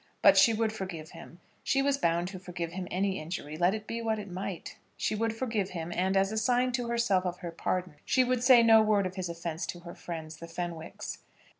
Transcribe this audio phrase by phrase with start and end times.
[0.23, 1.39] But she would forgive him.
[1.63, 4.77] She was bound to forgive him any injury, let it be what it might.
[4.97, 8.43] She would forgive him; and as a sign to herself of her pardon she would
[8.43, 11.19] say no word of his offence to her friends, the Fenwicks.